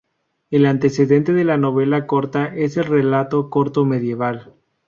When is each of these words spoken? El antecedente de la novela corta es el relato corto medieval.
El 0.49 0.65
antecedente 0.65 1.31
de 1.31 1.43
la 1.43 1.57
novela 1.57 2.07
corta 2.07 2.47
es 2.47 2.75
el 2.75 2.85
relato 2.85 3.51
corto 3.51 3.85
medieval. 3.85 4.55